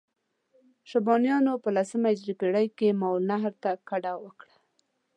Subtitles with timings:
[0.89, 4.55] شیبانیانو په لسمې هجري پېړۍ کې ماورالنهر ته کډه وکړه.